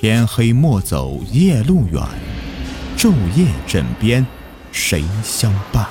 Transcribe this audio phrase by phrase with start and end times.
[0.00, 2.00] 天黑莫走夜路远，
[2.96, 4.24] 昼夜枕边
[4.70, 5.88] 谁相伴？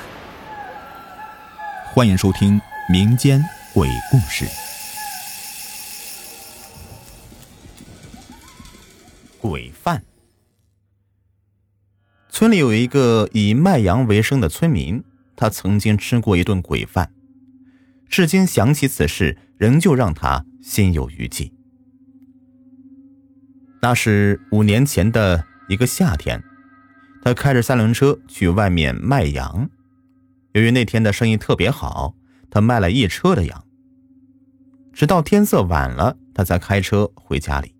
[1.93, 2.57] 欢迎收听
[2.89, 3.43] 民间
[3.73, 4.45] 鬼故事。
[9.41, 10.01] 鬼饭。
[12.29, 15.03] 村里有一个以卖羊为生的村民，
[15.35, 17.11] 他曾经吃过一顿鬼饭，
[18.07, 21.56] 至今想起此事，仍旧让他心有余悸。
[23.81, 26.43] 那是五年前的一个夏天，
[27.23, 29.69] 他开着三轮车去外面卖羊。
[30.53, 32.15] 由于那天的生意特别好，
[32.49, 33.63] 他卖了一车的羊。
[34.93, 37.75] 直到天色晚了，他才开车回家里。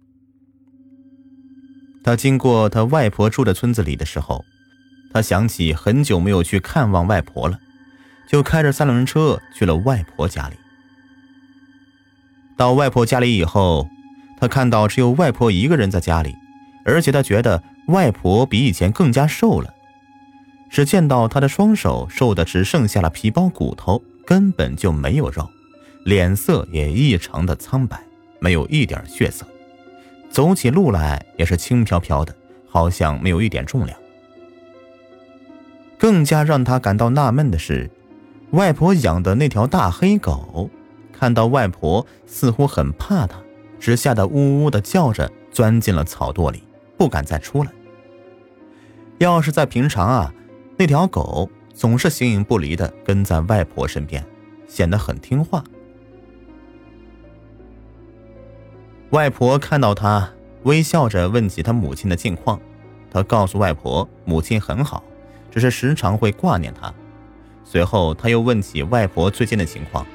[2.03, 4.45] 他经过他外婆住的村子里的时候，
[5.11, 7.59] 他想起很久没有去看望外婆了，
[8.29, 10.55] 就开着三轮车去了外婆家里。
[12.55, 13.89] 到外婆家里以后，
[14.37, 16.35] 他看到只有外婆一个人在家里，
[16.85, 19.73] 而且他觉得外婆比以前更加瘦了。
[20.69, 25.49] 只见到她的双手瘦的只剩下了皮包骨头，根本就没有肉，
[26.03, 27.99] 脸色也异常的苍白，
[28.39, 29.45] 没有一点血色。
[30.29, 32.35] 走起路来也是轻飘飘的，
[32.69, 33.97] 好像没有一点重量。
[35.97, 37.89] 更加让他感到纳闷的是，
[38.51, 40.69] 外婆养的那条大黑狗，
[41.13, 43.39] 看到外婆似乎很怕它，
[43.79, 46.63] 只吓得呜呜的叫着，钻进了草垛里，
[46.97, 47.71] 不敢再出来。
[49.17, 50.33] 要是在平常啊，
[50.77, 54.23] 那条狗总是形影不离的跟在外婆身边，
[54.67, 55.63] 显得很听话。
[59.11, 60.29] 外婆看到他，
[60.63, 62.59] 微笑着问起他母亲的近况。
[63.09, 65.01] 他告诉外婆，母亲很好，
[65.49, 66.93] 只是时常会挂念他。
[67.63, 70.05] 随后他又问起外婆最近的情况，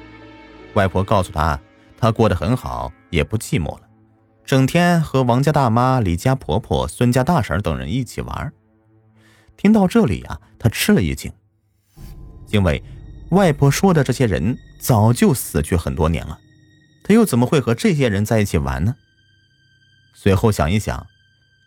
[0.75, 1.59] 外婆告诉他，
[1.97, 3.87] 他过得很好，也不寂寞了，
[4.43, 8.51] 整天和王家大妈、李家婆婆、孙家大婶等人一起玩。
[9.55, 11.31] 听到这里啊，他吃了一惊，
[12.47, 12.83] 因为
[13.29, 16.39] 外婆说的这些人早就死去很多年了。
[17.03, 18.95] 他又怎么会和这些人在一起玩呢？
[20.15, 21.05] 随后想一想，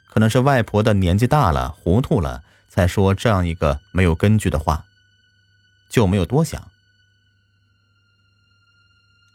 [0.08, 4.84] 可能是外婆的年纪大了，糊涂了，才说这样一个没有根据的话，
[5.88, 6.60] 就没有多想。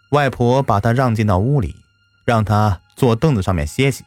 [0.10, 1.78] 外婆把他让进到屋里，
[2.26, 4.06] 让他坐凳子上面歇息。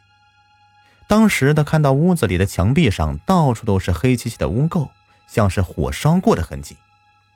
[1.07, 4.89] 当时他看到屋子里的墙壁上到处都是黑漆漆的污垢，
[5.27, 6.77] 像是火烧过的痕迹，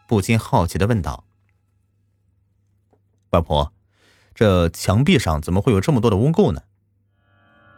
[0.08, 1.24] 不禁好奇的问道
[3.32, 3.72] ：“外婆。”
[4.36, 6.62] 这墙壁上怎么会有这么多的污垢呢？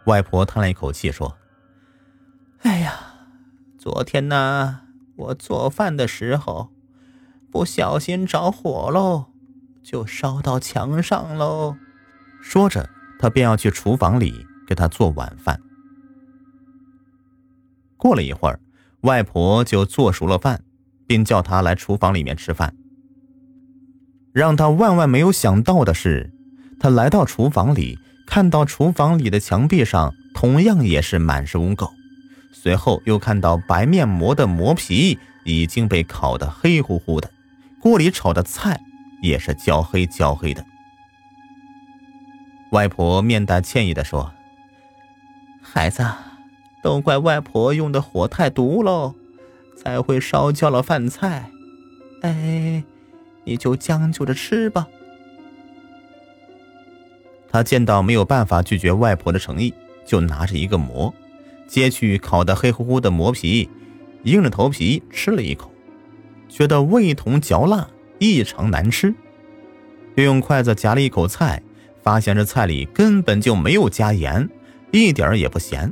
[0.05, 1.35] 外婆叹了一口气说
[2.61, 3.15] ：“哎呀，
[3.79, 4.81] 昨天呢，
[5.15, 6.69] 我做饭的时候
[7.51, 9.31] 不小心着火喽，
[9.81, 11.77] 就烧到墙上喽。”
[12.41, 15.59] 说着，他便要去厨房里给他做晚饭。
[17.97, 18.59] 过了一会儿，
[19.01, 20.63] 外婆就做熟了饭，
[21.07, 22.75] 并叫他来厨房里面吃饭。
[24.33, 26.31] 让他万万没有想到的是。
[26.79, 31.91] 他来到厨房里，看到厨房里的墙壁上同样也是满是污垢，
[32.51, 37.29] 随后又看到白面膜的膜皮已经被烤得黑乎乎的，
[37.79, 38.81] 锅里炒的菜
[39.21, 40.65] 也是焦黑焦黑的。
[42.71, 44.31] 外婆面带歉意地说
[45.61, 46.05] ：“孩子，
[46.81, 49.13] 都怪外婆用的火太毒喽，
[49.75, 51.51] 才会烧焦了饭菜。
[52.21, 52.81] 哎，
[53.43, 54.87] 你就将就着吃吧。”
[57.51, 59.73] 他见到没有办法拒绝外婆的诚意，
[60.05, 61.13] 就拿着一个馍，
[61.67, 63.69] 揭去烤的黑乎乎的馍皮，
[64.23, 65.69] 硬着头皮吃了一口，
[66.47, 67.89] 觉得味同嚼蜡，
[68.19, 69.13] 异常难吃。
[70.15, 71.61] 又用筷子夹了一口菜，
[72.01, 74.49] 发现这菜里根本就没有加盐，
[74.91, 75.91] 一点儿也不咸。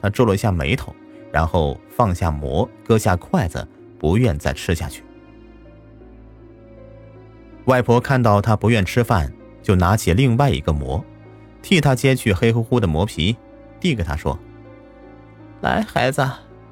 [0.00, 0.94] 他皱了一下眉头，
[1.32, 3.66] 然后放下馍，搁下筷子，
[3.98, 5.02] 不愿再吃下去。
[7.64, 9.32] 外婆看到他不愿吃饭。
[9.60, 11.04] 就拿起另外一个馍，
[11.60, 13.36] 替他揭去黑乎乎的馍皮，
[13.78, 14.38] 递给他说
[15.60, 16.26] ：“来，孩子，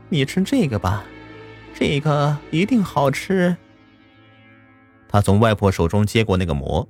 [0.08, 1.04] 你吃这个吧，
[1.74, 3.54] 这个一定好吃。”
[5.10, 6.88] 他从外婆手中接过那个馍，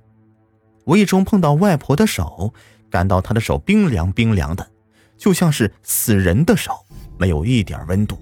[0.87, 2.53] 无意中碰到外婆的手，
[2.91, 4.71] 感到她的手冰凉冰凉的，
[5.19, 6.87] 就像是死人的手，
[7.19, 8.19] 没有一点温度。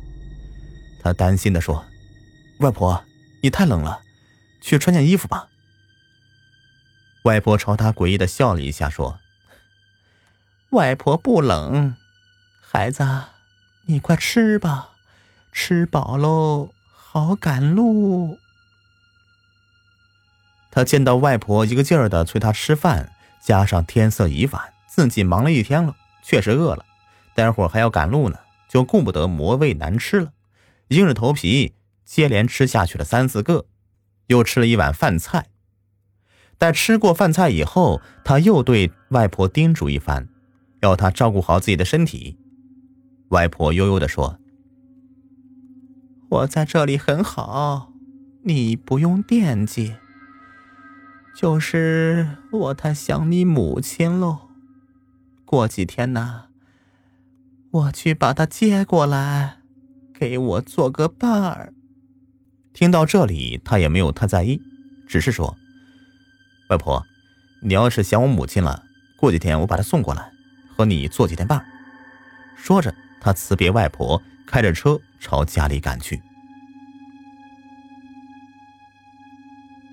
[1.03, 1.85] 他担心的说
[2.61, 3.05] ：“外婆，
[3.43, 4.01] 你太冷了，
[4.63, 5.49] 去穿件衣服吧。”
[7.25, 9.19] 外婆朝他诡异的笑了一下，说
[10.73, 11.95] ：“外婆不冷，
[12.63, 13.07] 孩子，
[13.85, 14.93] 你快吃吧，
[15.53, 18.39] 吃饱喽，好赶路。”
[20.75, 26.85] 他见到外婆一个劲儿的催他吃饭，加上天色已晚，自己忙了一天了，确实饿了，
[27.33, 28.37] 待会儿还要赶路呢，
[28.69, 30.33] 就顾不得魔味难吃了，
[30.89, 31.75] 硬着头皮
[32.05, 33.67] 接连吃下去了三四个，
[34.27, 35.47] 又吃了一碗饭菜。
[36.59, 40.29] 待吃过饭菜以后，他又对外婆叮嘱一番，
[40.81, 42.37] 要她照顾好自己的身体。
[43.29, 44.41] 外婆悠悠地说
[46.31, 47.93] ：“我在这里很好，
[48.45, 49.95] 你不用惦记。
[51.35, 54.51] 就是我太想你母亲喽。
[55.45, 56.45] 过几天呢，
[57.71, 59.57] 我去把她接过来，
[60.13, 61.73] 给我做个伴儿。”
[62.73, 64.61] 听到这里，他也没有太在意，
[65.07, 65.57] 只是说。
[66.71, 67.05] 外婆，
[67.63, 68.85] 你要是想我母亲了，
[69.17, 70.33] 过几天我把她送过来，
[70.77, 71.67] 和你做几天伴儿。
[72.57, 76.21] 说着，他辞别外婆，开着车朝家里赶去。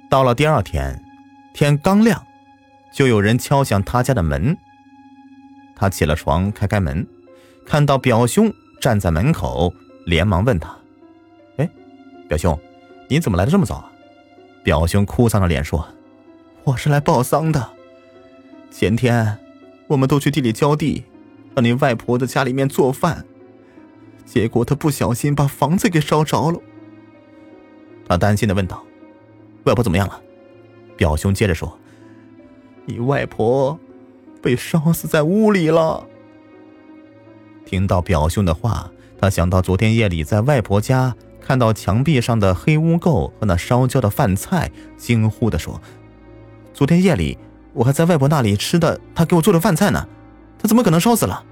[0.09, 1.03] 到了第二天，
[1.53, 2.25] 天刚亮，
[2.93, 4.57] 就有人敲响他家的门。
[5.75, 7.05] 他起了床，开开门，
[7.65, 9.73] 看到表兄站在门口，
[10.05, 10.77] 连忙问他
[11.57, 11.69] ：“哎，
[12.27, 12.57] 表兄，
[13.09, 13.91] 你怎么来的这么早啊？”
[14.63, 15.87] 表兄哭丧着脸说。
[16.63, 17.71] 我是来报丧的。
[18.69, 19.39] 前天，
[19.87, 21.03] 我们都去地里浇地，
[21.55, 23.25] 让你外婆在家里面做饭，
[24.23, 26.59] 结果她不小心把房子给烧着了。
[28.07, 28.85] 他担心的问道
[29.65, 30.21] ：“外婆怎么样了？”
[31.01, 31.79] 表兄接着说
[32.85, 33.79] ：“你外婆
[34.39, 36.05] 被烧死在屋里了。”
[37.65, 45.81] 听到表兄的话，他想到昨天夜里在外婆家看到墙壁上的黑污垢和那烧焦的饭菜，惊呼的说。
[46.71, 47.35] 昨天夜里，
[47.73, 50.07] 我还在外婆那里吃的她给我做的饭菜呢，
[50.59, 51.43] 她怎么可能烧死了？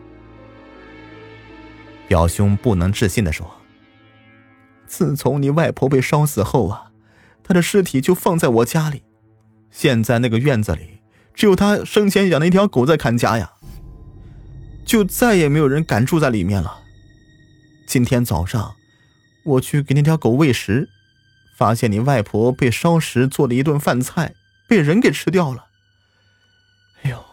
[2.07, 3.49] 表兄不能置信的说
[4.85, 6.91] ：“自从你外婆被烧死后啊，
[7.41, 9.01] 她的尸体就放在我家里，
[9.79, 10.99] 现在那个院子里
[11.33, 13.53] 只有他生前养的一条狗在看家呀，
[14.85, 16.81] 就再也没有人敢住在里面了。
[17.87, 18.75] 今天早上，
[19.45, 20.89] 我去给那条狗喂食，
[21.57, 24.35] 发现你外婆被烧时做了一顿饭菜。”
[24.67, 25.67] 被人给吃掉了。
[27.03, 27.23] 哎呦，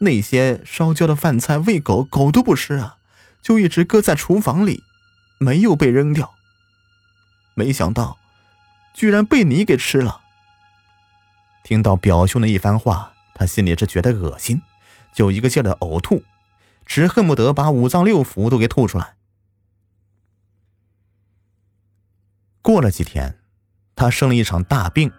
[0.00, 2.96] 那些烧焦的饭菜喂狗狗都不吃啊，
[3.40, 4.82] 就一直搁在厨房里，
[5.38, 6.34] 没有被扔掉。
[7.54, 8.18] 没想到，
[8.92, 10.21] 居然被你给吃了。
[11.64, 14.60] 听到表兄的一番话，他心里只觉得恶心，
[15.14, 16.22] 就一个劲儿的呕吐，
[16.84, 19.14] 只恨不得把五脏六腑都给吐出来。
[22.60, 23.38] 过了几天，
[23.96, 25.10] 他生了一场大病。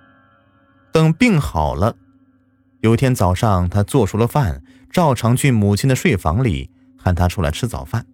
[0.91, 1.95] 等病好了，
[2.81, 8.05] 有一天早上，他做熟了饭，照常去母亲的睡房里喊她出来吃早饭。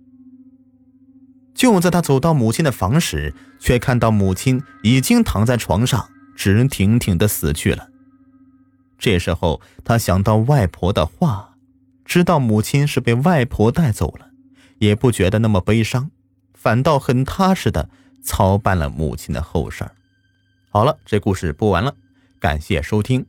[1.53, 7.88] 就在他走到母亲的房时，却看到母亲已经躺在床上，直挺挺的死去了。
[8.99, 11.55] 这时候，他想到外婆的话，
[12.03, 14.29] 知道母亲是被外婆带走了，
[14.77, 16.11] 也不觉得那么悲伤，
[16.53, 17.89] 反倒很踏实的
[18.21, 19.89] 操办了母亲的后事
[20.69, 21.95] 好了，这故事播完了。
[22.39, 23.25] 感谢收听。